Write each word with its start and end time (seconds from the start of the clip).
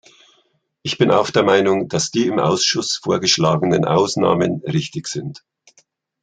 Ich 0.81 0.97
bin 0.97 1.11
auch 1.11 1.29
der 1.29 1.43
Meinung, 1.43 1.87
dass 1.87 2.09
die 2.09 2.25
im 2.25 2.39
Ausschuss 2.39 2.95
vorgeschlagenen 2.95 3.85
Ausnahmen 3.85 4.63
richtig 4.65 5.07
sind. 5.07 5.43